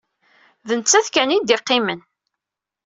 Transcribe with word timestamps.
D 0.67 0.69
nettat 0.79 1.07
kan 1.09 1.33
ay 1.33 1.41
d-yeqqimen. 1.41 1.99